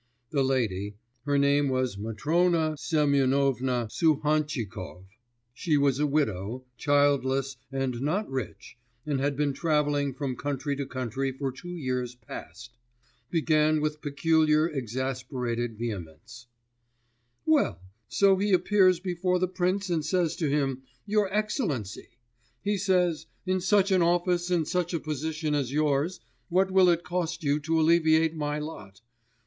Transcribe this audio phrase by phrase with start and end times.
[0.31, 0.95] The lady
[1.25, 5.05] (her name was Matrona Semyonovna Suhantchikov
[5.53, 10.87] she was a widow, childless, and not rich, and had been travelling from country to
[10.87, 12.79] country for two years past)
[13.29, 16.47] began with peculiar exasperated vehemence:
[17.45, 22.17] 'Well, so he appears before the prince and says to him: "Your Excellency,"
[22.63, 27.03] he says, "in such an office and such a position as yours, what will it
[27.03, 29.01] cost you to alleviate my lot?